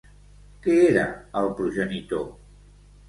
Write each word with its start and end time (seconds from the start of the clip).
Què 0.63 0.77
era 0.87 1.03
el 1.43 1.53
progenitor? 1.61 2.29